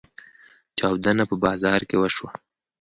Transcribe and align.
چاودنه 0.77 1.23
په 1.29 1.35
بازار 1.45 1.81
کې 1.89 1.95
وشوه. 2.01 2.29